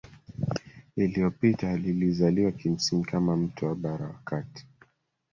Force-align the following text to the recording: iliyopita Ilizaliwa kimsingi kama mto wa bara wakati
iliyopita 0.95 1.73
Ilizaliwa 1.73 2.51
kimsingi 2.51 3.05
kama 3.05 3.37
mto 3.37 3.65
wa 3.67 3.75
bara 3.75 4.05
wakati 4.07 4.65